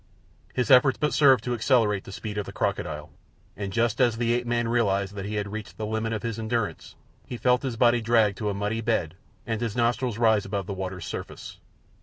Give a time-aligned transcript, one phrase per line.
[0.55, 3.11] His efforts but served to accelerate the speed of the crocodile,
[3.55, 6.39] and just as the ape man realized that he had reached the limit of his
[6.39, 6.95] endurance
[7.27, 9.13] he felt his body dragged to a muddy bed
[9.45, 11.59] and his nostrils rise above the water's surface.